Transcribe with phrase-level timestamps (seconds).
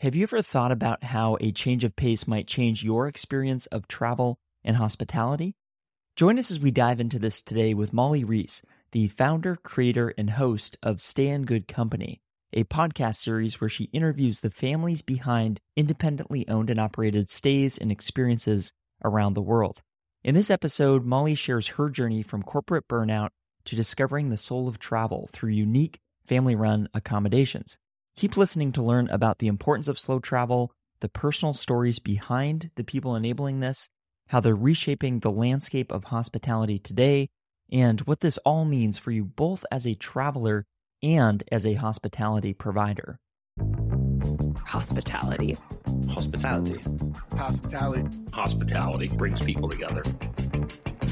[0.00, 3.88] Have you ever thought about how a change of pace might change your experience of
[3.88, 5.54] travel and hospitality?
[6.16, 8.60] Join us as we dive into this today with Mollie Reese,
[8.92, 12.20] the founder, creator, and host of Stay in Good Company,
[12.52, 17.90] a podcast series where she interviews the families behind independently owned and operated stays and
[17.90, 19.80] experiences around the world.
[20.22, 23.30] In this episode, Mollie shares her journey from corporate burnout
[23.64, 27.78] to discovering the soul of travel through unique family run accommodations.
[28.16, 32.82] Keep listening to learn about the importance of slow travel, the personal stories behind the
[32.82, 33.90] people enabling this,
[34.28, 37.28] how they're reshaping the landscape of hospitality today,
[37.70, 40.64] and what this all means for you both as a traveler
[41.02, 43.18] and as a hospitality provider.
[44.64, 45.54] Hospitality.
[46.08, 46.80] Hospitality.
[47.36, 48.08] Hospitality.
[48.32, 50.02] Hospitality brings people together.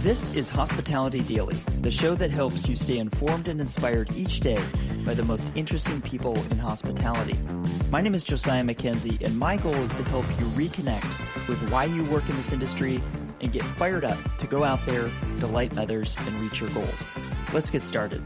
[0.04, 4.62] This is Hospitality Daily, the show that helps you stay informed and inspired each day
[5.06, 7.38] by the most interesting people in hospitality.
[7.90, 11.86] My name is Josiah Mackenzie, and my goal is to help you reconnect with why
[11.86, 13.00] you work in this industry
[13.40, 15.08] and get fired up to go out there,
[15.40, 17.02] delight others, and reach your goals.
[17.54, 18.22] Let's get started.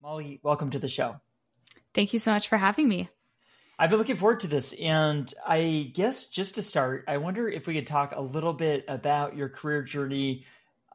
[0.00, 1.16] Mollie, welcome to the show.
[1.92, 3.08] Thank you so much for having me.
[3.80, 4.74] I've been looking forward to this.
[4.74, 8.84] And I guess just to start, I wonder if we could talk a little bit
[8.86, 10.44] about your career journey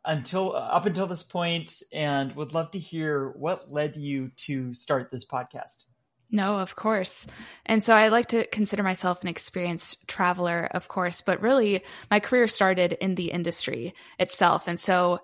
[0.06, 4.74] until uh, up until this point and would love to hear what led you to
[4.74, 5.86] start this podcast.
[6.32, 7.28] No, of course.
[7.66, 12.20] And so I like to consider myself an experienced traveler, of course, but really my
[12.20, 14.68] career started in the industry itself.
[14.68, 15.20] And so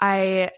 [0.00, 0.50] I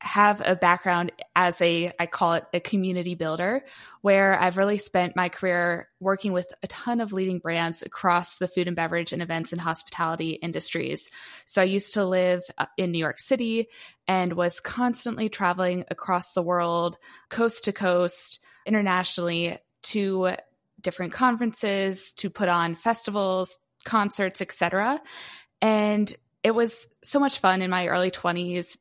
[0.00, 3.64] have a background as a I call it a community builder
[4.02, 8.46] where I've really spent my career working with a ton of leading brands across the
[8.46, 11.10] food and beverage and events and hospitality industries.
[11.46, 13.68] So I used to live uh, in New York City
[14.06, 16.98] and was constantly traveling across the world,
[17.30, 20.32] coast to coast, internationally to
[20.82, 25.00] different conferences, to put on festivals, concerts, etc.
[25.62, 28.76] And it was so much fun in my early 20s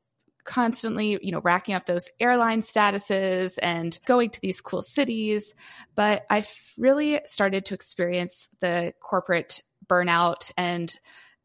[0.46, 5.54] constantly, you know, racking up those airline statuses and going to these cool cities.
[5.96, 10.96] But I've really started to experience the corporate burnout and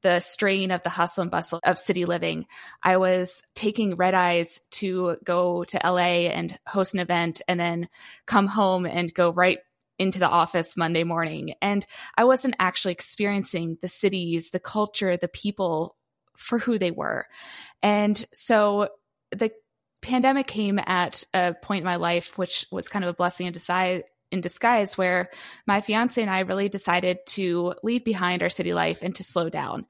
[0.03, 2.47] the strain of the hustle and bustle of city living.
[2.83, 7.89] I was taking red eyes to go to LA and host an event and then
[8.27, 9.59] come home and go right
[9.99, 11.55] into the office Monday morning.
[11.61, 11.85] And
[12.17, 15.97] I wasn't actually experiencing the cities, the culture, the people
[16.37, 17.27] for who they were.
[17.83, 18.89] And so
[19.33, 19.51] the
[20.03, 23.53] pandemic came at a point in my life, which was kind of a blessing in
[23.53, 25.29] disguise, in disguise, where
[25.67, 29.49] my fiance and I really decided to leave behind our city life and to slow
[29.49, 29.87] down.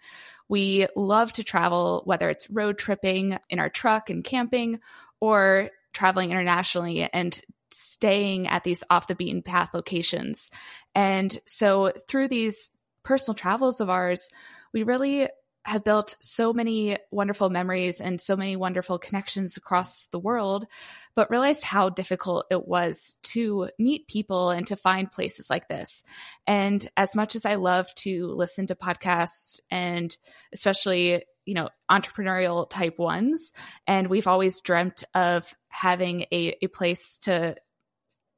[0.49, 4.81] We love to travel, whether it's road tripping in our truck and camping
[5.21, 7.41] or traveling internationally and
[7.72, 10.51] staying at these off the beaten path locations.
[10.95, 12.71] And so through these
[13.05, 14.28] personal travels of ours,
[14.72, 15.28] we really
[15.65, 20.66] have built so many wonderful memories and so many wonderful connections across the world,
[21.15, 26.03] but realized how difficult it was to meet people and to find places like this.
[26.47, 30.16] And as much as I love to listen to podcasts and
[30.53, 33.53] especially, you know, entrepreneurial type ones,
[33.87, 37.56] and we've always dreamt of having a, a place to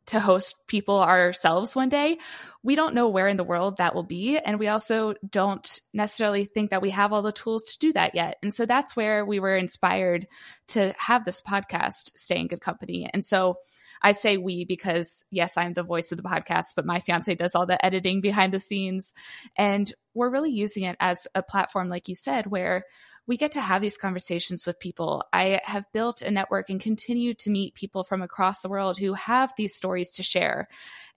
[0.06, 2.18] to host people ourselves one day.
[2.62, 4.38] We don't know where in the world that will be.
[4.38, 8.14] And we also don't necessarily think that we have all the tools to do that
[8.14, 8.36] yet.
[8.42, 10.26] And so that's where we were inspired
[10.68, 13.08] to have this podcast, Stay in Good Company.
[13.12, 13.58] And so
[14.02, 17.54] I say we because, yes, I'm the voice of the podcast, but my fiance does
[17.54, 19.14] all the editing behind the scenes.
[19.56, 22.84] And we're really using it as a platform, like you said, where
[23.32, 25.24] we get to have these conversations with people.
[25.32, 29.14] I have built a network and continue to meet people from across the world who
[29.14, 30.68] have these stories to share.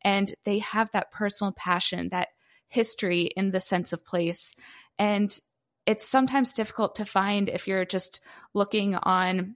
[0.01, 2.29] And they have that personal passion, that
[2.69, 4.55] history in the sense of place.
[4.97, 5.37] And
[5.85, 8.21] it's sometimes difficult to find if you're just
[8.53, 9.55] looking on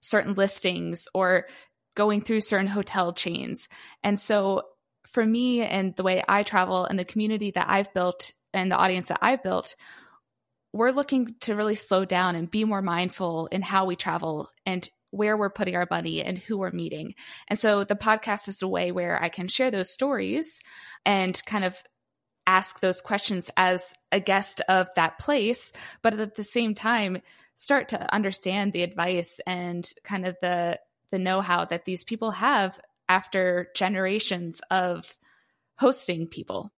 [0.00, 1.48] certain listings or
[1.94, 3.68] going through certain hotel chains.
[4.02, 4.62] And so
[5.06, 8.76] for me and the way I travel and the community that I've built and the
[8.76, 9.76] audience that I've built,
[10.72, 14.88] we're looking to really slow down and be more mindful in how we travel and
[15.10, 17.14] where we're putting our money and who we're meeting.
[17.48, 20.60] And so the podcast is a way where I can share those stories
[21.06, 21.76] and kind of
[22.46, 25.72] ask those questions as a guest of that place,
[26.02, 27.20] but at the same time,
[27.54, 30.78] start to understand the advice and kind of the
[31.10, 32.78] the know-how that these people have
[33.08, 35.16] after generations of
[35.78, 36.70] hosting people.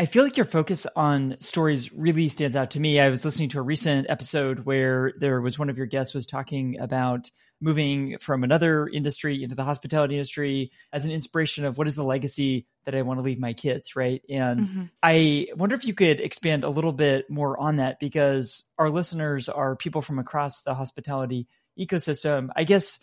[0.00, 2.98] I feel like your focus on stories really stands out to me.
[2.98, 6.26] I was listening to a recent episode where there was one of your guests was
[6.26, 7.30] talking about
[7.60, 12.02] moving from another industry into the hospitality industry as an inspiration of what is the
[12.02, 14.22] legacy that I want to leave my kids, right?
[14.30, 14.82] And mm-hmm.
[15.02, 19.50] I wonder if you could expand a little bit more on that because our listeners
[19.50, 21.46] are people from across the hospitality
[21.78, 22.48] ecosystem.
[22.56, 23.00] I guess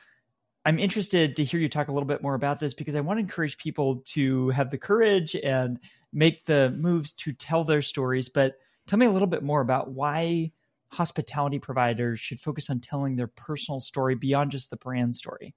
[0.66, 3.18] I'm interested to hear you talk a little bit more about this because I want
[3.20, 5.80] to encourage people to have the courage and
[6.14, 8.30] make the moves to tell their stories.
[8.30, 8.56] But
[8.88, 10.52] tell me a little bit more about why
[10.90, 15.54] hospitality providers should focus on telling their personal story beyond just the brand story.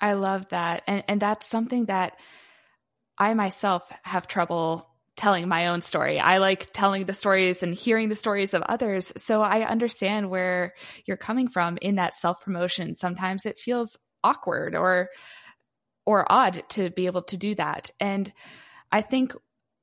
[0.00, 0.82] I love that.
[0.86, 2.16] And and that's something that
[3.18, 6.18] I myself have trouble telling my own story.
[6.18, 9.12] I like telling the stories and hearing the stories of others.
[9.18, 10.72] So I understand where
[11.04, 12.94] you're coming from in that self-promotion.
[12.94, 15.10] Sometimes it feels awkward or
[16.06, 17.90] or odd to be able to do that.
[18.00, 18.32] And
[18.90, 19.34] I think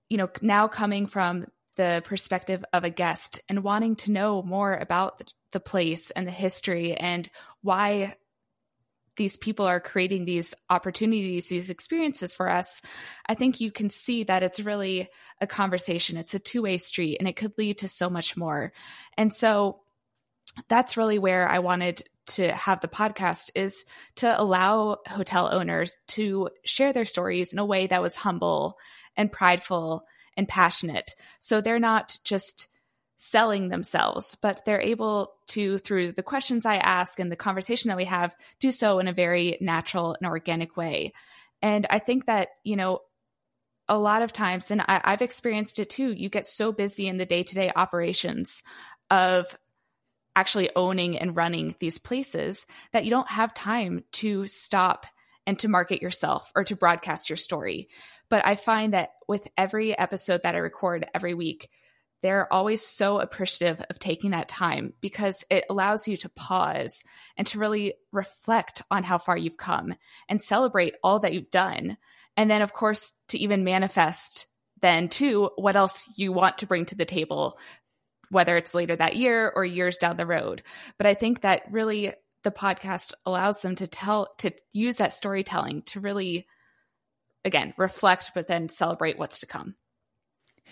[0.09, 1.45] you know, now coming from
[1.75, 6.31] the perspective of a guest and wanting to know more about the place and the
[6.31, 7.29] history and
[7.61, 8.15] why
[9.15, 12.81] these people are creating these opportunities, these experiences for us,
[13.27, 15.09] I think you can see that it's really
[15.41, 16.17] a conversation.
[16.17, 18.73] It's a two way street and it could lead to so much more.
[19.17, 19.81] And so
[20.67, 26.49] that's really where I wanted to have the podcast is to allow hotel owners to
[26.63, 28.77] share their stories in a way that was humble
[29.17, 30.05] and prideful
[30.37, 31.15] and passionate.
[31.39, 32.69] So they're not just
[33.17, 37.97] selling themselves, but they're able to, through the questions I ask and the conversation that
[37.97, 41.13] we have, do so in a very natural and organic way.
[41.61, 42.99] And I think that, you know,
[43.89, 47.17] a lot of times, and I, have experienced it too, you get so busy in
[47.17, 48.61] the day to day operations
[49.09, 49.57] of
[50.35, 55.07] actually owning and running these places that you don't have time to stop
[55.47, 57.87] and to market yourself or to broadcast your story.
[58.29, 61.69] But I find that with every episode that I record every week,
[62.21, 67.03] they're always so appreciative of taking that time because it allows you to pause
[67.37, 69.93] and to really reflect on how far you've come
[70.27, 71.97] and celebrate all that you've done.
[72.35, 74.47] And then, of course, to even manifest
[74.81, 77.57] then too what else you want to bring to the table,
[78.29, 80.61] whether it's later that year or years down the road.
[80.97, 82.13] But I think that really
[82.47, 86.47] the podcast allows them to tell, to use that storytelling to really
[87.43, 89.75] again reflect but then celebrate what's to come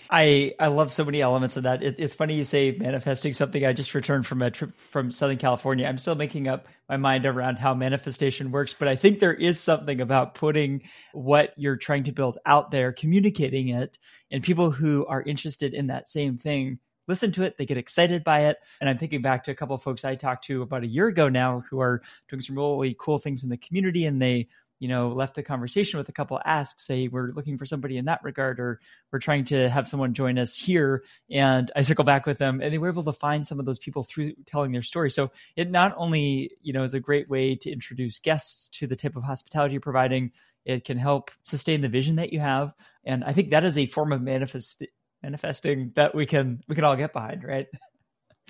[0.10, 1.82] I I love so many elements of that.
[1.82, 3.66] It, it's funny you say manifesting something.
[3.66, 5.88] I just returned from a trip from Southern California.
[5.88, 9.60] I'm still making up my mind around how manifestation works, but I think there is
[9.60, 10.84] something about putting
[11.14, 13.98] what you're trying to build out there, communicating it,
[14.30, 16.78] and people who are interested in that same thing
[17.08, 18.58] listen to it, they get excited by it.
[18.82, 21.08] And I'm thinking back to a couple of folks I talked to about a year
[21.08, 24.48] ago now who are doing some really cool things in the community and they
[24.80, 28.06] you know, left a conversation with a couple asks, say we're looking for somebody in
[28.06, 28.80] that regard, or
[29.12, 31.04] we're trying to have someone join us here.
[31.30, 33.80] And I circle back with them and they were able to find some of those
[33.80, 35.12] people through telling their story.
[35.12, 38.96] So it not only, you know, is a great way to introduce guests to the
[38.96, 40.32] type of hospitality you're providing,
[40.66, 42.74] it can help sustain the vision that you have.
[43.06, 44.84] And I think that is a form of manifest
[45.26, 47.68] manifesting that we can we can all get behind, right?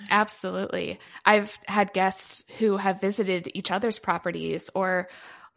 [0.09, 0.99] Absolutely.
[1.25, 5.07] I've had guests who have visited each other's properties or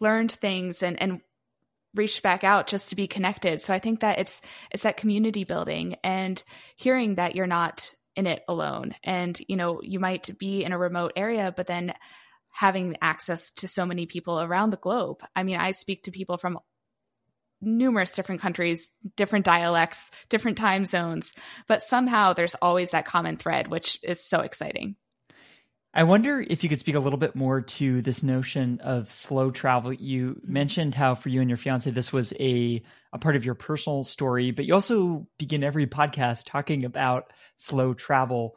[0.00, 1.20] learned things and and
[1.94, 3.60] reached back out just to be connected.
[3.60, 6.42] So I think that it's it's that community building and
[6.76, 8.94] hearing that you're not in it alone.
[9.02, 11.94] And you know, you might be in a remote area, but then
[12.50, 15.22] having access to so many people around the globe.
[15.34, 16.58] I mean, I speak to people from
[17.60, 21.34] numerous different countries, different dialects, different time zones,
[21.66, 24.96] but somehow there's always that common thread, which is so exciting.
[25.94, 29.50] I wonder if you could speak a little bit more to this notion of slow
[29.50, 29.92] travel.
[29.92, 32.82] You mentioned how for you and your fiance this was a
[33.12, 37.94] a part of your personal story, but you also begin every podcast talking about slow
[37.94, 38.54] travel.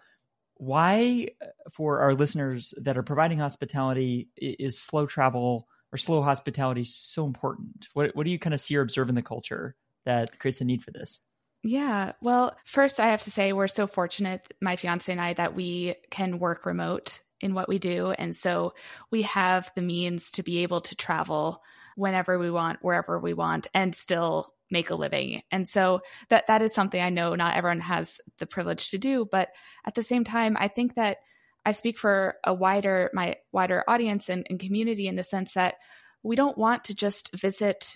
[0.56, 6.84] Why, uh, for our listeners that are providing hospitality, is slow travel or slow hospitality
[6.84, 7.88] so important?
[7.94, 10.66] What what do you kind of see or observe in the culture that creates a
[10.66, 11.22] need for this?
[11.64, 12.14] Yeah.
[12.22, 15.96] Well, first, I have to say we're so fortunate, my fiance and I, that we
[16.10, 18.12] can work remote in what we do.
[18.12, 18.74] And so
[19.12, 21.62] we have the means to be able to travel
[21.96, 25.44] whenever we want, wherever we want, and still make a living.
[25.52, 29.28] And so that that is something I know not everyone has the privilege to do,
[29.30, 29.50] but
[29.86, 31.18] at the same time, I think that
[31.66, 35.76] I speak for a wider my wider audience and, and community in the sense that
[36.24, 37.96] we don't want to just visit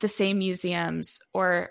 [0.00, 1.70] the same museums or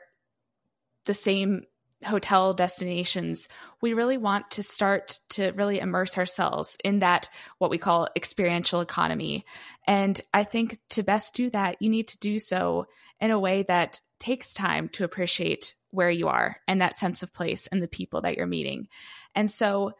[1.05, 1.63] the same
[2.03, 3.47] hotel destinations,
[3.81, 8.81] we really want to start to really immerse ourselves in that, what we call experiential
[8.81, 9.45] economy.
[9.87, 12.87] And I think to best do that, you need to do so
[13.19, 17.33] in a way that takes time to appreciate where you are and that sense of
[17.33, 18.87] place and the people that you're meeting.
[19.33, 19.93] And so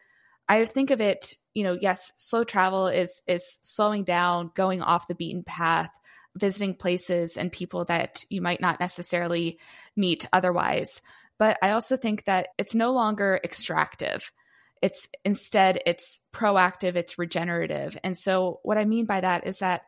[0.48, 5.08] I think of it, you know, yes, slow travel is is slowing down, going off
[5.08, 5.90] the beaten path,
[6.36, 9.58] visiting places and people that you might not necessarily
[9.96, 11.02] meet otherwise.
[11.38, 14.32] But I also think that it's no longer extractive.
[14.82, 17.98] It's instead it's proactive, it's regenerative.
[18.04, 19.82] And so what I mean by that is that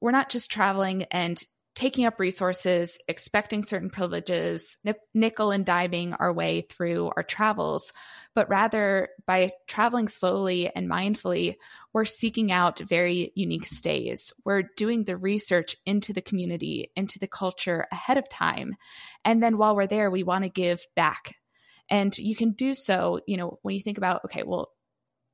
[0.00, 1.42] we're not just traveling and
[1.74, 4.78] taking up resources, expecting certain privileges,
[5.14, 7.92] nickel and diming our way through our travels,
[8.38, 11.56] but rather by traveling slowly and mindfully,
[11.92, 14.32] we're seeking out very unique stays.
[14.44, 18.76] We're doing the research into the community, into the culture ahead of time.
[19.24, 21.34] And then while we're there, we want to give back.
[21.90, 24.70] And you can do so, you know, when you think about, okay, well,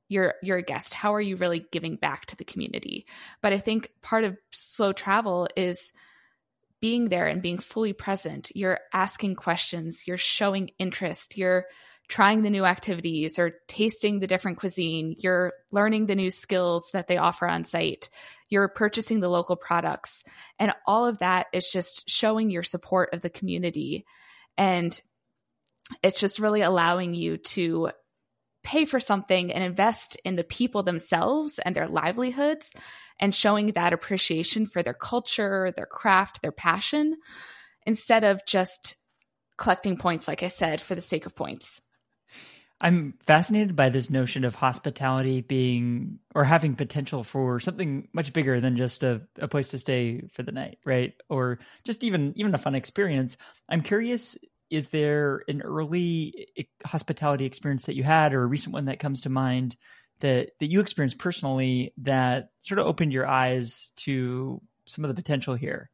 [0.09, 3.07] you're you're a guest how are you really giving back to the community
[3.41, 5.95] but i think part of slow travel is
[6.85, 8.53] being there and being fully present.
[8.55, 11.65] You're asking questions, you're showing interest, you're
[12.09, 17.09] trying the new activities or tasting the different cuisine, you're learning the new skills that
[17.09, 18.11] they offer on site,
[18.51, 20.25] you're purchasing the local products.
[20.59, 24.05] And all of that is just showing your support of the community.
[24.57, 25.01] And
[26.03, 27.91] it's just really allowing you to
[28.63, 32.75] pay for something and invest in the people themselves and their livelihoods
[33.21, 37.17] and showing that appreciation for their culture, their craft, their passion,
[37.87, 38.97] instead of just
[39.57, 41.81] collecting points, like I said, for the sake of points.
[42.81, 48.61] I'm fascinated by this notion of hospitality being or having potential for something much bigger
[48.61, 51.15] than just a, a place to stay for the night, right?
[51.29, 53.37] Or just even even a fun experience.
[53.69, 54.37] I'm curious
[54.71, 56.49] is there an early
[56.85, 59.77] hospitality experience that you had or a recent one that comes to mind
[60.21, 65.15] that that you experienced personally that sort of opened your eyes to some of the
[65.15, 65.91] potential here?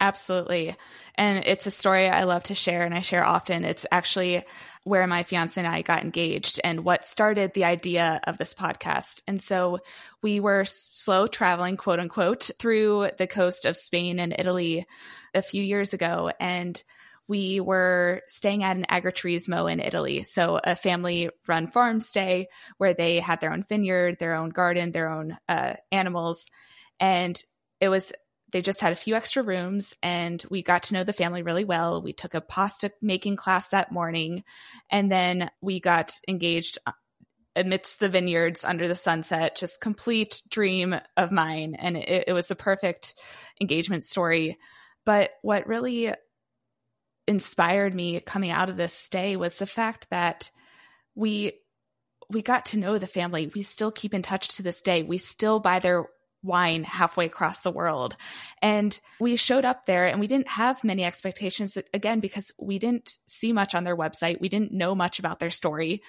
[0.00, 0.74] Absolutely.
[1.16, 3.66] And it's a story I love to share and I share often.
[3.66, 4.42] It's actually
[4.84, 9.20] where my fiance and I got engaged and what started the idea of this podcast.
[9.26, 9.80] And so
[10.22, 14.86] we were slow traveling, quote unquote, through the coast of Spain and Italy
[15.34, 16.32] a few years ago.
[16.40, 16.82] And
[17.28, 20.22] we were staying at an agriturismo in Italy.
[20.22, 24.92] So a family run farm stay where they had their own vineyard, their own garden,
[24.92, 26.46] their own uh, animals.
[26.98, 27.40] And
[27.80, 28.12] it was,
[28.52, 31.64] they just had a few extra rooms and we got to know the family really
[31.64, 32.02] well.
[32.02, 34.44] We took a pasta making class that morning
[34.90, 36.92] and then we got engaged uh,
[37.56, 41.74] amidst the vineyards under the sunset, just complete dream of mine.
[41.78, 43.14] And it, it was a perfect
[43.60, 44.58] engagement story.
[45.04, 46.12] But what really
[47.26, 50.50] inspired me coming out of this stay was the fact that
[51.14, 51.52] we
[52.28, 53.50] we got to know the family.
[53.52, 55.02] We still keep in touch to this day.
[55.02, 56.06] We still buy their
[56.42, 58.16] wine halfway across the world.
[58.62, 63.18] And we showed up there and we didn't have many expectations again because we didn't
[63.26, 64.40] see much on their website.
[64.40, 66.02] We didn't know much about their story.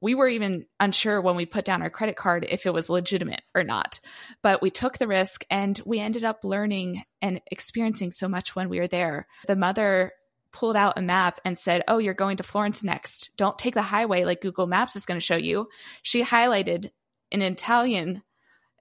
[0.00, 3.42] We were even unsure when we put down our credit card if it was legitimate
[3.54, 4.00] or not.
[4.42, 8.68] But we took the risk and we ended up learning and experiencing so much when
[8.68, 9.28] we were there.
[9.46, 10.12] The mother
[10.52, 13.30] pulled out a map and said, Oh, you're going to Florence next.
[13.36, 15.68] Don't take the highway like Google Maps is going to show you.
[16.02, 16.90] She highlighted
[17.30, 18.22] in Italian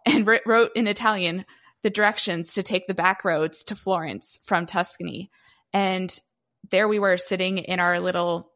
[0.06, 1.46] and wrote in Italian
[1.84, 5.32] the directions to take the back roads to Florence from Tuscany.
[5.74, 6.16] And
[6.70, 8.52] there we were sitting in our little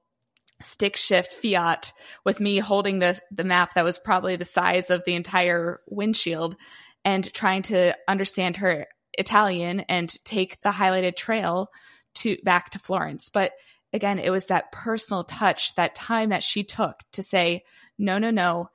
[0.61, 1.91] stick shift Fiat
[2.23, 6.55] with me holding the, the map that was probably the size of the entire windshield
[7.03, 11.69] and trying to understand her Italian and take the highlighted trail
[12.15, 13.29] to back to Florence.
[13.29, 13.51] But
[13.91, 17.63] again, it was that personal touch, that time that she took to say,
[17.97, 18.69] no, no, no,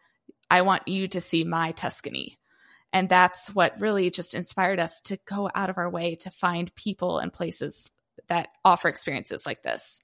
[0.51, 2.40] I want you to see my Tuscany.
[2.93, 6.75] And that's what really just inspired us to go out of our way to find
[6.75, 7.91] people and places
[8.29, 10.01] that offer experiences like this.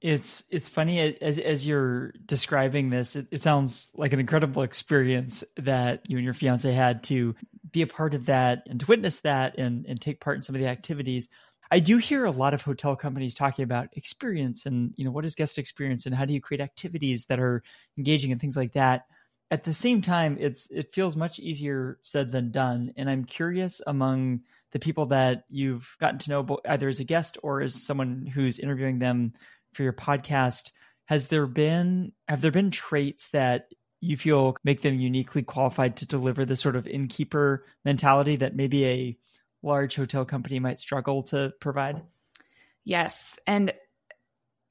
[0.00, 5.42] It's it's funny as as you're describing this, it, it, sounds like an incredible experience
[5.56, 7.34] that you and your fiance had to
[7.72, 10.54] be a part of that and to witness that and and take part in some
[10.54, 11.28] of the activities.
[11.72, 15.24] I do hear a lot of hotel companies talking about experience and you know what
[15.24, 17.64] is guest experience and how do you create activities that are
[17.96, 19.06] engaging and things like that.
[19.50, 23.80] At the same time, it's it feels much easier said than done, and I'm curious
[23.86, 24.40] among
[24.72, 28.58] the people that you've gotten to know either as a guest or as someone who's
[28.58, 29.32] interviewing them
[29.72, 30.72] for your podcast.
[31.06, 33.68] Has there been have there been traits that
[34.00, 38.86] you feel make them uniquely qualified to deliver this sort of innkeeper mentality that maybe
[38.86, 39.18] a
[39.62, 42.02] large hotel company might struggle to provide?
[42.84, 43.38] Yes.
[43.46, 43.72] And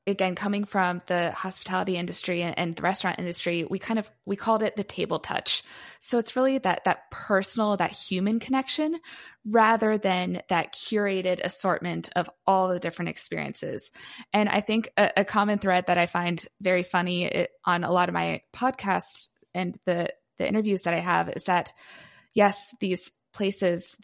[0.07, 4.35] again coming from the hospitality industry and, and, the restaurant industry we kind of we
[4.35, 5.63] called it the table touch.
[5.99, 8.99] So it's really that that personal that human connection
[9.45, 13.91] rather than that curated assortment of all the different experiences.
[14.33, 18.09] And i think a, a common thread that i find very funny on a lot
[18.09, 21.73] of my podcasts and the the interviews that i have is that
[22.33, 23.95] yes these places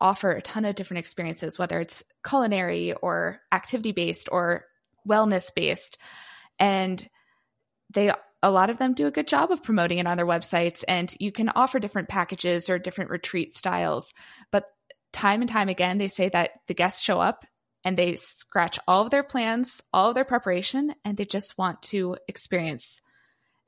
[0.00, 4.64] offer a ton of different experiences whether it's culinary or activity based or
[5.08, 5.98] wellness based
[6.58, 7.08] and
[7.92, 10.82] they a lot of them do a good job of promoting it on their websites
[10.88, 14.12] and you can offer different packages or different retreat styles.
[14.50, 14.68] But
[15.12, 17.44] time and time again they say that the guests show up
[17.84, 21.82] and they scratch all of their plans all of their preparation and they just want
[21.82, 23.00] to experience.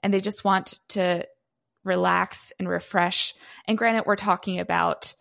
[0.03, 1.27] And they just want to
[1.83, 3.35] relax and refresh.
[3.67, 5.15] And granted we're talking about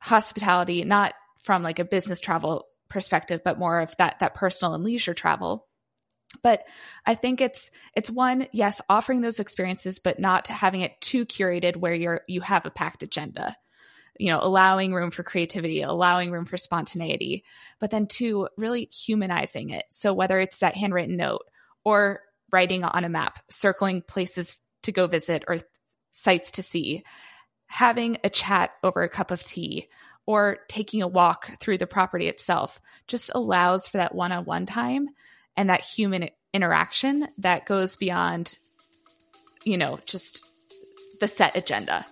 [0.00, 4.84] hospitality not from like a business travel perspective, but more of that that personal and
[4.84, 5.66] leisure travel.
[6.42, 6.64] But
[7.06, 11.76] I think it's it's one, yes, offering those experiences, but not having it too curated
[11.76, 13.56] where you're you have a packed agenda.
[14.18, 17.42] You know, allowing room for creativity, allowing room for spontaneity,
[17.78, 19.84] but then two, really humanizing it.
[19.88, 21.46] So whether it's that handwritten note
[21.84, 22.20] or
[22.52, 25.58] writing on a map, circling places to go visit or
[26.10, 27.02] sites to see,
[27.66, 29.88] having a chat over a cup of tea,
[30.26, 34.66] or taking a walk through the property itself just allows for that one on one
[34.66, 35.08] time
[35.56, 38.54] and that human interaction that goes beyond,
[39.64, 40.44] you know, just
[41.20, 42.04] the set agenda.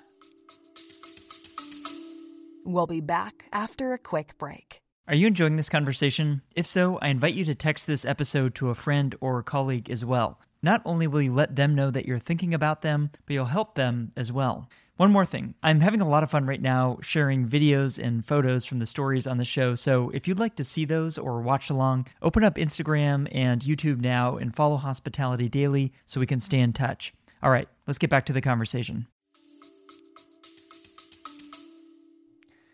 [2.64, 4.82] We'll be back after a quick break.
[5.06, 6.42] Are you enjoying this conversation?
[6.54, 9.88] If so, I invite you to text this episode to a friend or a colleague
[9.88, 10.38] as well.
[10.62, 13.74] Not only will you let them know that you're thinking about them, but you'll help
[13.74, 14.68] them as well.
[14.98, 15.54] One more thing.
[15.62, 19.28] I'm having a lot of fun right now sharing videos and photos from the stories
[19.28, 19.76] on the show.
[19.76, 24.00] So if you'd like to see those or watch along, open up Instagram and YouTube
[24.00, 27.14] now and follow Hospitality Daily so we can stay in touch.
[27.44, 29.06] All right, let's get back to the conversation.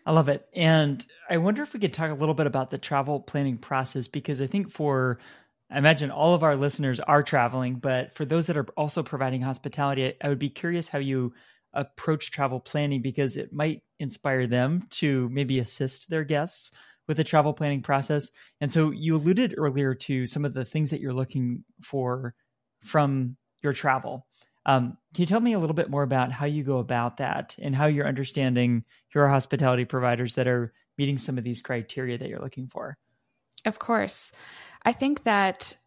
[0.03, 0.47] I love it.
[0.55, 4.07] And I wonder if we could talk a little bit about the travel planning process
[4.07, 5.19] because I think for
[5.69, 9.41] I imagine all of our listeners are traveling, but for those that are also providing
[9.41, 11.33] hospitality, I would be curious how you
[11.75, 16.71] approach travel planning because it might inspire them to maybe assist their guests
[17.07, 18.31] with the travel planning process.
[18.61, 22.33] And so you alluded earlier to some of the things that you're looking for
[22.83, 24.25] from your travel.
[24.65, 27.55] Um, can you tell me a little bit more about how you go about that
[27.61, 32.29] and how you're understanding your hospitality providers that are meeting some of these criteria that
[32.29, 32.97] you're looking for?
[33.65, 34.31] Of course.
[34.83, 35.77] I think that,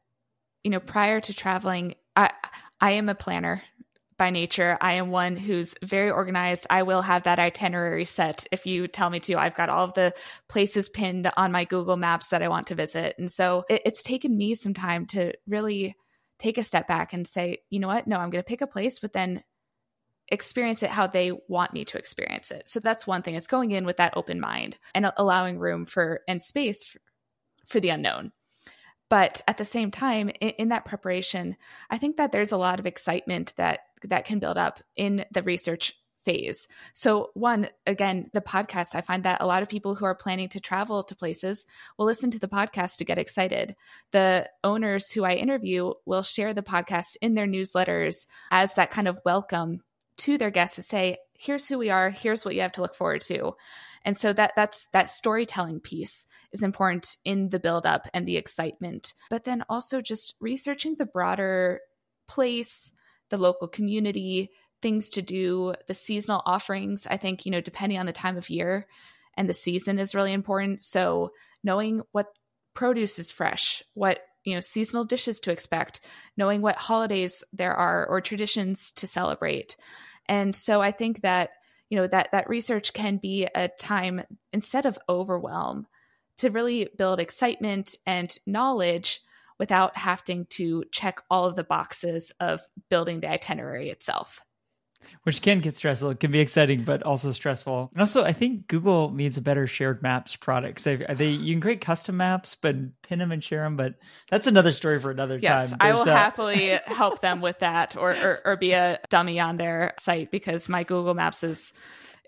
[0.62, 2.30] you know, prior to traveling, I,
[2.80, 3.62] I am a planner
[4.18, 4.76] by nature.
[4.80, 6.66] I am one who's very organized.
[6.68, 9.36] I will have that itinerary set if you tell me to.
[9.36, 10.12] I've got all of the
[10.48, 13.14] places pinned on my Google Maps that I want to visit.
[13.18, 15.96] And so it, it's taken me some time to really
[16.38, 18.06] take a step back and say, you know what?
[18.06, 19.42] No, I'm going to pick a place, but then
[20.30, 22.68] experience it how they want me to experience it.
[22.68, 23.34] So that's one thing.
[23.34, 27.00] It's going in with that open mind and allowing room for and space for,
[27.66, 28.32] for the unknown.
[29.08, 31.56] But at the same time, in, in, that preparation,
[31.90, 35.42] I think that there's a lot of excitement that that can build up in the
[35.42, 35.94] research
[36.24, 36.68] phase.
[36.92, 40.48] So, one, again, the podcast, I find that a lot of people who are planning
[40.50, 41.64] to travel to places
[41.96, 43.76] will listen to the podcast to get excited.
[44.12, 49.08] The owners who I interview will share the podcast in their newsletters as that kind
[49.08, 49.80] of welcome
[50.18, 52.94] to their guests to say, here's who we are, here's what you have to look
[52.94, 53.54] forward to.
[54.04, 58.36] And so that that's that storytelling piece is important in the build up and the
[58.36, 59.14] excitement.
[59.30, 61.80] But then also just researching the broader
[62.26, 62.92] place,
[63.30, 64.50] the local community,
[64.82, 67.06] things to do, the seasonal offerings.
[67.08, 68.86] I think, you know, depending on the time of year
[69.36, 70.82] and the season is really important.
[70.82, 71.30] So
[71.62, 72.26] knowing what
[72.74, 76.00] produce is fresh, what you know seasonal dishes to expect
[76.36, 79.76] knowing what holidays there are or traditions to celebrate
[80.28, 81.50] and so i think that
[81.90, 85.86] you know that that research can be a time instead of overwhelm
[86.36, 89.20] to really build excitement and knowledge
[89.58, 94.40] without having to check all of the boxes of building the itinerary itself.
[95.24, 96.10] Which can get stressful.
[96.10, 97.90] It can be exciting, but also stressful.
[97.92, 100.80] And also, I think Google needs a better shared maps product.
[100.80, 103.76] So they you can create custom maps, but pin them and share them.
[103.76, 103.94] But
[104.30, 105.78] that's another story for another yes, time.
[105.80, 109.56] Yes, I will happily help them with that, or, or or be a dummy on
[109.56, 111.72] their site because my Google Maps is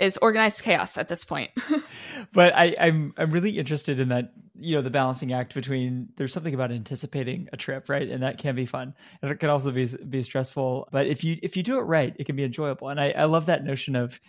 [0.00, 1.50] is organized chaos at this point.
[2.32, 4.32] but I, I'm I'm really interested in that.
[4.60, 8.38] You know, the balancing act between there's something about anticipating a trip, right, and that
[8.38, 10.88] can be fun, and it can also be be stressful.
[10.92, 12.88] But if you if you do it right, it can be enjoyable.
[12.88, 14.20] And I, I love that notion of,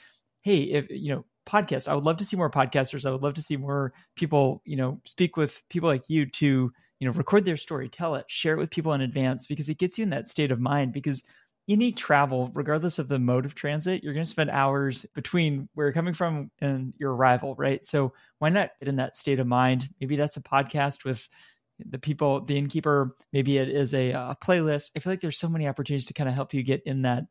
[0.42, 3.06] hey, if you know podcast I would love to see more podcasters.
[3.06, 6.72] I would love to see more people, you know, speak with people like you to
[7.02, 9.80] you know, record their story, tell it, share it with people in advance because it
[9.80, 11.24] gets you in that state of mind because
[11.68, 15.70] you need travel regardless of the mode of transit you're going to spend hours between
[15.74, 17.86] where you're coming from and your arrival right?
[17.86, 19.90] So why not get in that state of mind?
[20.00, 21.28] Maybe that's a podcast with
[21.90, 23.16] the people the innkeeper.
[23.34, 24.92] Maybe it is a, a playlist.
[24.96, 27.24] I feel like there's so many opportunities to kind of help you get in that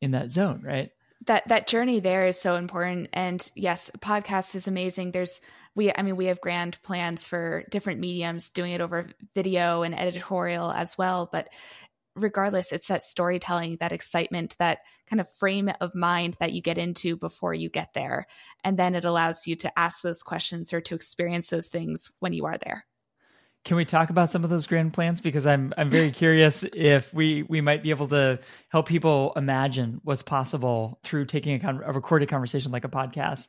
[0.00, 0.88] in that zone right?
[1.26, 3.08] That that journey there is so important.
[3.12, 5.12] And yes podcast is amazing.
[5.12, 5.40] There's
[5.74, 9.98] we i mean we have grand plans for different mediums doing it over video and
[9.98, 11.28] editorial as well.
[11.30, 11.48] But
[12.18, 16.78] regardless it's that storytelling that excitement that kind of frame of mind that you get
[16.78, 18.26] into before you get there
[18.64, 22.32] and then it allows you to ask those questions or to experience those things when
[22.32, 22.84] you are there
[23.64, 25.20] can we talk about some of those grand plans?
[25.20, 28.38] Because I'm I'm very curious if we we might be able to
[28.70, 33.48] help people imagine what's possible through taking a, con- a recorded conversation like a podcast.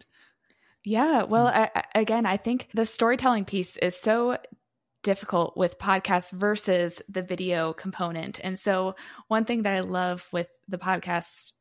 [0.84, 4.38] Yeah, well, I, again, I think the storytelling piece is so
[5.04, 8.40] difficult with podcasts versus the video component.
[8.44, 8.96] And so,
[9.28, 11.52] one thing that I love with the podcast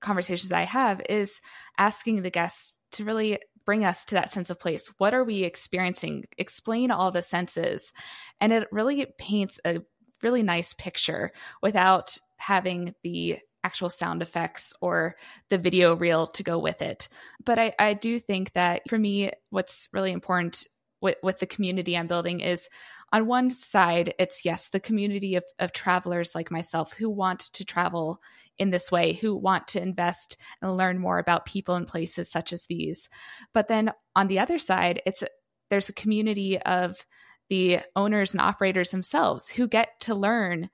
[0.00, 1.40] conversations I have is
[1.78, 4.92] asking the guests to really bring us to that sense of place.
[4.98, 6.24] What are we experiencing?
[6.36, 7.92] Explain all the senses.
[8.40, 9.80] And it really paints a
[10.22, 15.16] really nice picture without having the actual sound effects or
[15.48, 17.08] the video reel to go with it.
[17.42, 20.66] But I, I do think that for me, what's really important
[21.04, 22.68] with, with the community I'm building is
[23.12, 27.64] on one side, it's yes, the community of, of travelers like myself who want to
[27.64, 28.20] travel
[28.58, 32.52] in this way who want to invest and learn more about people and places such
[32.52, 33.08] as these.
[33.52, 35.22] But then on the other side, it's
[35.70, 37.04] there's a community of
[37.48, 40.70] the owners and operators themselves who get to learn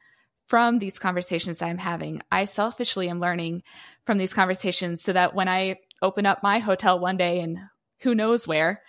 [0.46, 2.22] from these conversations that I'm having.
[2.30, 3.62] I selfishly am learning
[4.04, 7.58] from these conversations so that when I open up my hotel one day and
[8.00, 8.82] who knows where,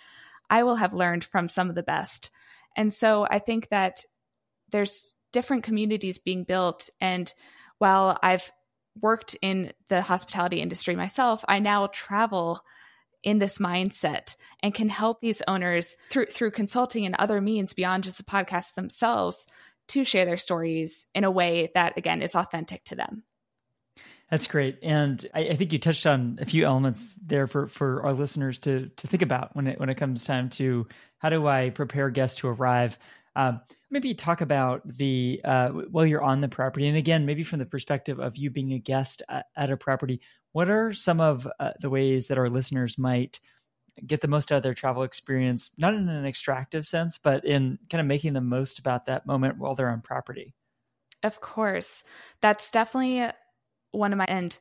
[0.52, 2.30] I will have learned from some of the best.
[2.76, 4.04] And so I think that
[4.70, 6.90] there's different communities being built.
[7.00, 7.32] And
[7.78, 8.52] while I've
[9.00, 12.60] worked in the hospitality industry myself, I now travel
[13.22, 18.04] in this mindset and can help these owners through through consulting and other means beyond
[18.04, 19.46] just the podcast themselves
[19.88, 23.22] to share their stories in a way that again is authentic to them.
[24.32, 28.02] That's great, and I, I, think you touched on a few elements there for for
[28.02, 31.46] our listeners to to think about when it when it comes time to how do
[31.46, 32.98] I prepare guests to arrive.
[33.36, 37.58] Um, maybe talk about the uh, while you're on the property, and again, maybe from
[37.58, 40.22] the perspective of you being a guest at, at a property.
[40.52, 43.38] What are some of uh, the ways that our listeners might
[44.06, 47.78] get the most out of their travel experience, not in an extractive sense, but in
[47.90, 50.54] kind of making the most about that moment while they're on property?
[51.22, 52.02] Of course,
[52.40, 53.30] that's definitely
[53.92, 54.58] one of my and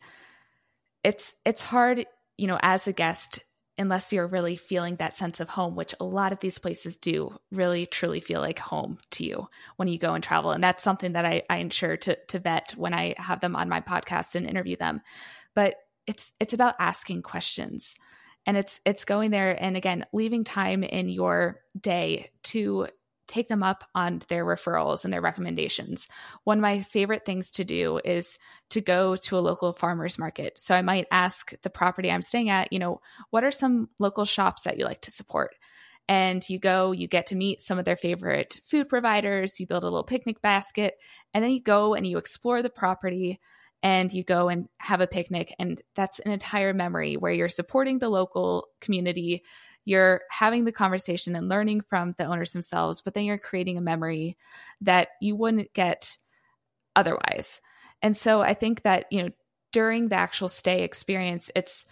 [1.04, 2.06] it's it's hard,
[2.38, 3.44] you know, as a guest
[3.78, 7.36] unless you're really feeling that sense of home, which a lot of these places do
[7.52, 10.52] really truly feel like home to you when you go and travel.
[10.52, 13.70] And that's something that I, I ensure to, to vet when I have them on
[13.70, 15.02] my podcast and interview them.
[15.56, 17.96] But it's it's about asking questions
[18.46, 22.88] and it's it's going there and again leaving time in your day to
[23.32, 26.08] take them up on their referrals and their recommendations.
[26.44, 28.38] One of my favorite things to do is
[28.72, 30.60] to go to a local farmers market.
[30.60, 34.26] So I might ask the property I'm staying at, you know, what are some local
[34.26, 35.56] shops that you like to support?
[36.08, 39.84] And you go, you get to meet some of their favorite food providers, you build
[39.84, 40.96] a little picnic basket,
[41.34, 43.39] and then you go and you explore the property
[43.84, 45.56] and you go and have a picnic.
[45.58, 49.44] And that's an entire memory where you're supporting the local community
[49.91, 53.82] you're having the conversation and learning from the owners themselves, but then you're creating a
[53.82, 54.38] memory
[54.80, 56.17] that you wouldn't get
[56.95, 57.60] otherwise.
[58.01, 59.30] And so I think that, you know,
[59.73, 61.86] during the actual stay experience, it's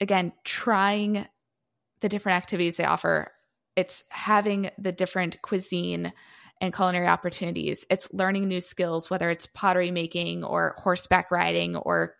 [0.00, 1.24] again trying
[2.00, 3.30] the different activities they offer.
[3.76, 6.12] It's having the different cuisine
[6.60, 7.84] and culinary opportunities.
[7.90, 12.16] It's learning new skills, whether it's pottery making or horseback riding or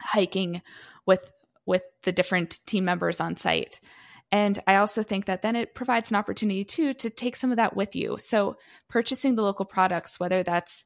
[0.00, 0.60] hiking
[1.06, 1.30] with
[1.66, 3.80] with the different team members on site.
[4.32, 7.56] And I also think that then it provides an opportunity too to take some of
[7.56, 8.16] that with you.
[8.18, 8.56] So
[8.88, 10.84] purchasing the local products, whether that's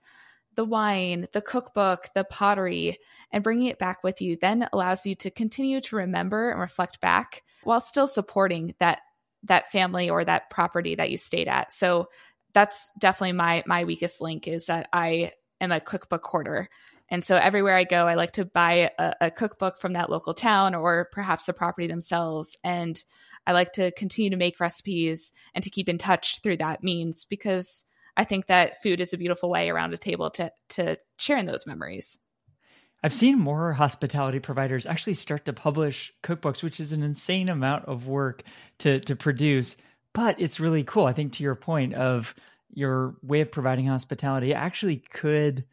[0.57, 2.99] the wine, the cookbook, the pottery,
[3.33, 7.01] and bringing it back with you then allows you to continue to remember and reflect
[7.01, 9.01] back while still supporting that
[9.45, 11.73] that family or that property that you stayed at.
[11.73, 12.09] So
[12.53, 16.69] that's definitely my my weakest link is that I am a cookbook hoarder.
[17.09, 20.35] And so everywhere I go, I like to buy a, a cookbook from that local
[20.35, 23.03] town or perhaps the property themselves and
[23.47, 27.25] I like to continue to make recipes and to keep in touch through that means
[27.25, 27.85] because
[28.17, 31.47] I think that food is a beautiful way around a table to to share in
[31.47, 32.19] those memories.
[33.03, 37.87] I've seen more hospitality providers actually start to publish cookbooks, which is an insane amount
[37.87, 38.43] of work
[38.79, 39.77] to to produce,
[40.13, 41.07] but it's really cool.
[41.07, 42.35] I think to your point of
[42.73, 45.65] your way of providing hospitality actually could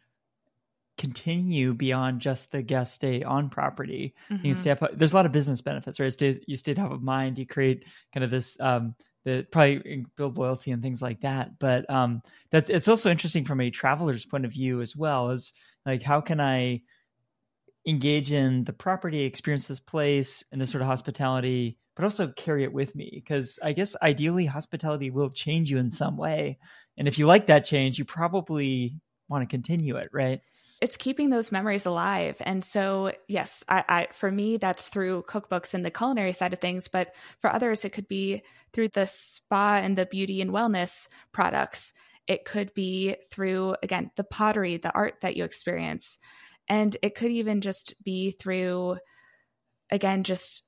[0.97, 4.15] continue beyond just the guest stay on property.
[4.31, 4.45] Mm-hmm.
[4.45, 4.83] You stay up.
[4.93, 6.11] There's a lot of business benefits, right?
[6.11, 7.37] Stay, you stay top of mind.
[7.37, 11.59] You create kind of this um, the probably build loyalty and things like that.
[11.59, 15.29] But um, that's it's also interesting from a traveler's point of view as well.
[15.29, 15.53] Is
[15.85, 16.81] like how can I
[17.85, 22.63] engage in the property, experience this place, and this sort of hospitality, but also carry
[22.63, 26.57] it with me because I guess ideally hospitality will change you in some way.
[26.97, 28.95] And if you like that change, you probably
[29.29, 30.41] want to continue it, right?
[30.79, 32.37] It's keeping those memories alive.
[32.41, 36.59] And so, yes, I, I, for me, that's through cookbooks and the culinary side of
[36.59, 36.87] things.
[36.87, 41.93] But for others, it could be through the spa and the beauty and wellness products.
[42.27, 46.19] It could be through, again, the pottery, the art that you experience.
[46.67, 48.97] And it could even just be through,
[49.89, 50.63] again, just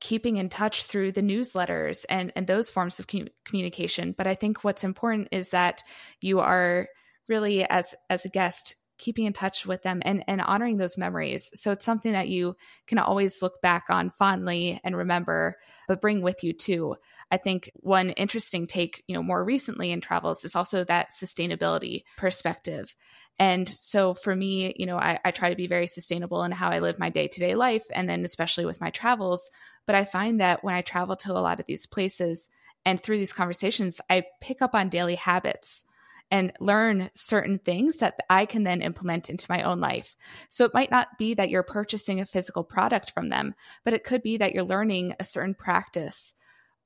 [0.00, 3.06] keeping in touch through the newsletters and, and those forms of
[3.44, 4.12] communication.
[4.16, 5.82] But I think what's important is that
[6.20, 6.88] you are
[7.28, 11.50] really, as, as a guest, keeping in touch with them and, and honoring those memories.
[11.54, 15.56] So it's something that you can always look back on fondly and remember,
[15.88, 16.96] but bring with you too.
[17.30, 22.04] I think one interesting take, you know, more recently in travels is also that sustainability
[22.16, 22.94] perspective.
[23.38, 26.70] And so for me, you know, I, I try to be very sustainable in how
[26.70, 29.50] I live my day to day life, and then especially with my travels.
[29.86, 32.48] But I find that when I travel to a lot of these places
[32.86, 35.84] and through these conversations, I pick up on daily habits
[36.30, 40.16] and learn certain things that I can then implement into my own life.
[40.48, 44.04] So it might not be that you're purchasing a physical product from them, but it
[44.04, 46.34] could be that you're learning a certain practice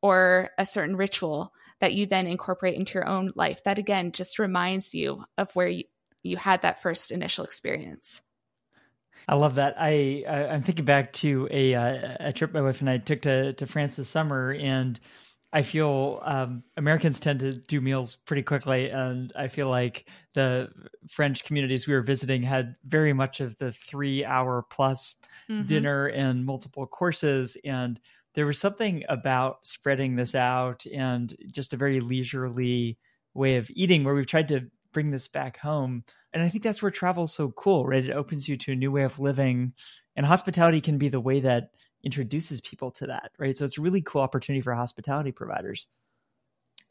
[0.02, 4.38] or a certain ritual that you then incorporate into your own life that again just
[4.38, 5.84] reminds you of where you,
[6.22, 8.22] you had that first initial experience.
[9.28, 9.74] I love that.
[9.78, 13.22] I, I am thinking back to a uh, a trip my wife and I took
[13.22, 14.98] to to France this summer, and
[15.50, 20.68] I feel um, Americans tend to do meals pretty quickly, and I feel like the
[21.08, 25.14] French communities we were visiting had very much of the three-hour plus
[25.48, 25.66] mm-hmm.
[25.66, 27.98] dinner and multiple courses, and
[28.34, 32.98] there was something about spreading this out and just a very leisurely
[33.32, 36.82] way of eating, where we've tried to bring this back home, and I think that's
[36.82, 38.04] where travel is so cool, right?
[38.04, 39.72] It opens you to a new way of living,
[40.14, 41.70] and hospitality can be the way that
[42.04, 43.56] introduces people to that, right?
[43.56, 45.86] So it's a really cool opportunity for hospitality providers.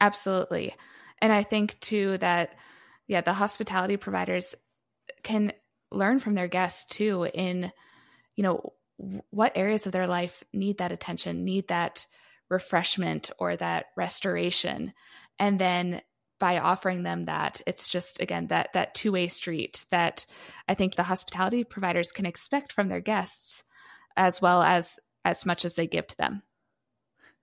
[0.00, 0.74] Absolutely.
[1.20, 2.54] And I think too that,
[3.06, 4.54] yeah, the hospitality providers
[5.22, 5.52] can
[5.90, 7.72] learn from their guests too in,
[8.36, 8.72] you know,
[9.30, 12.06] what areas of their life need that attention, need that
[12.50, 14.92] refreshment or that restoration.
[15.38, 16.02] And then
[16.38, 20.24] by offering them that it's just again that that two-way street that
[20.68, 23.64] i think the hospitality providers can expect from their guests
[24.18, 26.42] as well as as much as they give to them.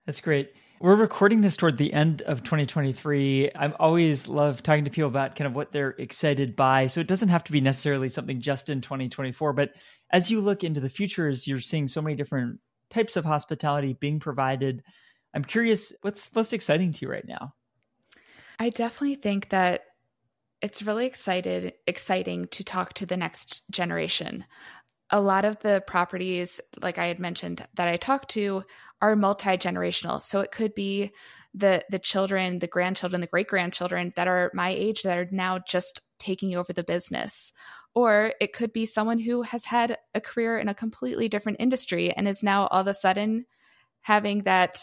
[0.04, 0.52] That's great.
[0.78, 3.50] We're recording this toward the end of 2023.
[3.54, 6.88] I always love talking to people about kind of what they're excited by.
[6.88, 9.70] So it doesn't have to be necessarily something just in 2024, but
[10.12, 12.60] as you look into the future, as you're seeing so many different
[12.90, 14.82] types of hospitality being provided,
[15.34, 17.54] I'm curious what's most exciting to you right now?
[18.58, 19.82] I definitely think that
[20.60, 24.44] it's really excited exciting to talk to the next generation
[25.10, 28.64] a lot of the properties, like I had mentioned, that I talk to
[29.00, 30.20] are multi generational.
[30.20, 31.12] So it could be
[31.54, 35.58] the the children, the grandchildren, the great grandchildren that are my age that are now
[35.58, 37.52] just taking over the business.
[37.94, 42.12] Or it could be someone who has had a career in a completely different industry
[42.12, 43.46] and is now all of a sudden
[44.02, 44.80] having that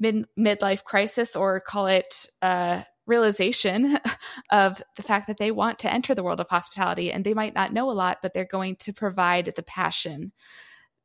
[0.00, 3.98] mid midlife crisis, or call it uh, realization
[4.50, 7.54] of the fact that they want to enter the world of hospitality and they might
[7.54, 10.32] not know a lot but they're going to provide the passion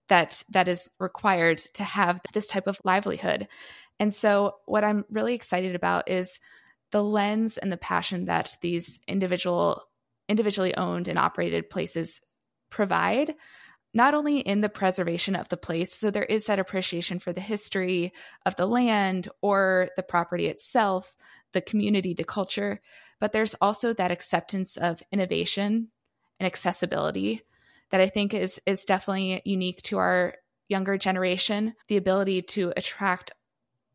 [0.09, 3.47] that that is required to have this type of livelihood.
[3.99, 6.39] And so what i'm really excited about is
[6.91, 9.83] the lens and the passion that these individual
[10.29, 12.21] individually owned and operated places
[12.69, 13.33] provide
[13.93, 17.41] not only in the preservation of the place, so there is that appreciation for the
[17.41, 18.13] history
[18.45, 21.15] of the land or the property itself,
[21.53, 22.81] the community, the culture,
[23.19, 25.89] but there's also that acceptance of innovation
[26.39, 27.41] and accessibility
[27.89, 30.35] that I think is is definitely unique to our
[30.67, 33.31] younger generation, the ability to attract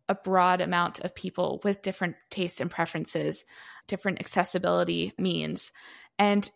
[0.08, 3.44] a broad amount of people with different tastes and preferences,
[3.86, 5.70] different accessibility means.
[6.18, 6.48] And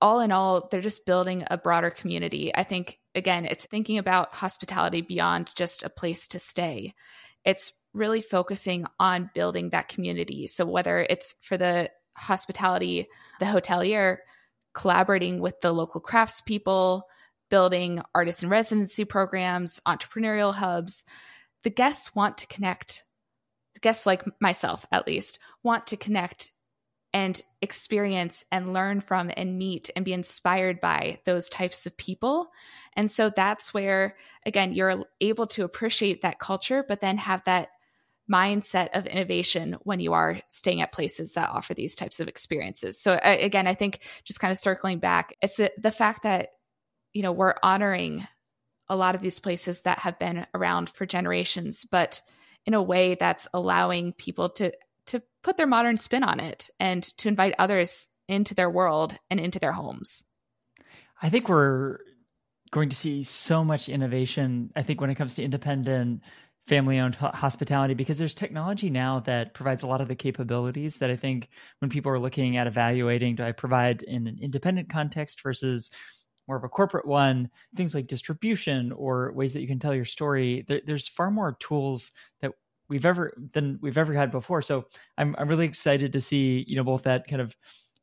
[0.00, 2.54] all in all, they're just building a broader community.
[2.54, 6.94] I think, again, it's thinking about hospitality beyond just a place to stay.
[7.44, 10.46] It's really focusing on building that community.
[10.46, 14.18] So whether it's for the hospitality, the hotelier,
[14.74, 17.02] collaborating with the local craftspeople,
[17.50, 21.04] building artist in residency programs, entrepreneurial hubs,
[21.62, 23.04] the guests want to connect.
[23.74, 26.50] The guests like myself, at least, want to connect
[27.12, 32.48] and experience and learn from and meet and be inspired by those types of people.
[32.94, 37.68] And so that's where, again, you're able to appreciate that culture, but then have that
[38.30, 43.00] mindset of innovation when you are staying at places that offer these types of experiences.
[43.00, 46.50] So uh, again, I think just kind of circling back, it's the, the fact that,
[47.12, 48.26] you know, we're honoring
[48.88, 52.22] a lot of these places that have been around for generations, but
[52.64, 54.72] in a way that's allowing people to
[55.06, 59.40] to put their modern spin on it and to invite others into their world and
[59.40, 60.24] into their homes.
[61.20, 61.98] I think we're
[62.70, 64.70] going to see so much innovation.
[64.76, 66.22] I think when it comes to independent
[66.66, 71.10] family owned hospitality because there's technology now that provides a lot of the capabilities that
[71.10, 71.48] I think
[71.80, 75.90] when people are looking at evaluating do I provide in an independent context versus
[76.46, 80.04] more of a corporate one, things like distribution or ways that you can tell your
[80.04, 82.52] story, there, there's far more tools that
[82.88, 84.62] we've ever than we've ever had before.
[84.62, 87.56] So I'm I'm really excited to see you know both that kind of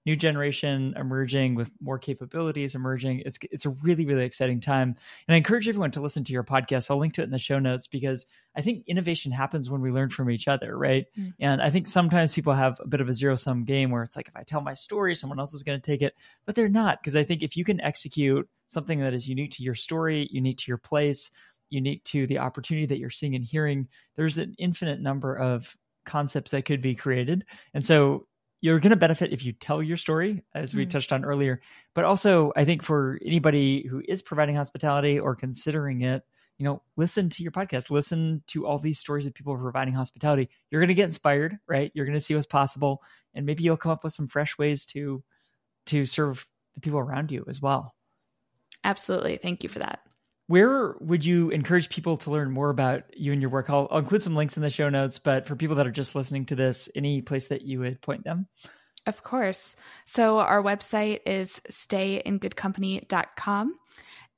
[0.06, 3.22] new generation emerging with more capabilities emerging.
[3.26, 4.96] It's it's a really really exciting time,
[5.28, 6.90] and I encourage everyone to listen to your podcast.
[6.90, 9.92] I'll link to it in the show notes because I think innovation happens when we
[9.92, 11.06] learn from each other, right?
[11.18, 11.30] Mm-hmm.
[11.40, 14.16] And I think sometimes people have a bit of a zero sum game where it's
[14.16, 16.14] like if I tell my story, someone else is going to take it,
[16.46, 19.64] but they're not because I think if you can execute something that is unique to
[19.64, 21.32] your story, unique to your place,
[21.70, 26.52] unique to the opportunity that you're seeing and hearing, there's an infinite number of concepts
[26.52, 27.46] that could be created.
[27.74, 28.28] And so
[28.62, 30.90] you're going to benefit if you tell your story, as we mm-hmm.
[30.90, 31.62] touched on earlier.
[31.94, 36.24] But also, I think for anybody who is providing hospitality or considering it,
[36.58, 40.50] you know, listen to your podcast, listen to all these stories of people providing hospitality.
[40.70, 41.90] You're going to get inspired, right?
[41.94, 43.02] You're going to see what's possible,
[43.34, 45.24] and maybe you'll come up with some fresh ways to
[45.86, 46.46] to serve
[46.76, 47.96] the people around you as well.
[48.84, 49.38] Absolutely.
[49.38, 50.02] Thank you for that.
[50.50, 53.70] Where would you encourage people to learn more about you and your work?
[53.70, 56.16] I'll, I'll, include some links in the show notes, but for people that are just
[56.16, 58.48] listening to this, any place that you would point them?
[59.06, 59.76] Of course.
[60.06, 63.76] So our website is stayingoodcompany.com,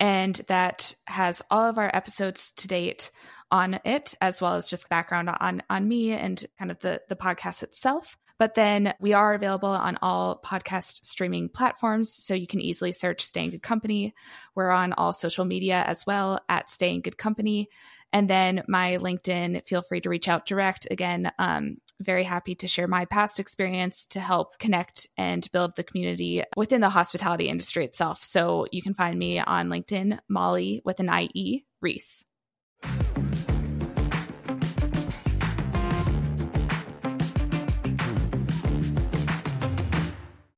[0.02, 3.10] and that has all of our episodes to date
[3.50, 7.15] on it, as well as just background on on me and kind of the the
[7.15, 8.17] podcast itself.
[8.41, 12.12] But then we are available on all podcast streaming platforms.
[12.12, 14.15] So you can easily search Stay in Good Company.
[14.56, 17.69] We're on all social media as well at Stay in Good Company.
[18.12, 20.88] And then my LinkedIn, feel free to reach out direct.
[20.89, 25.84] Again, um, very happy to share my past experience to help connect and build the
[25.84, 28.23] community within the hospitality industry itself.
[28.23, 32.25] So you can find me on LinkedIn, Mollie with an IE, Reese.